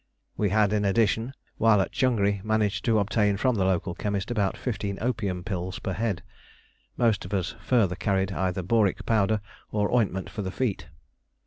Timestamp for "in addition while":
0.73-1.79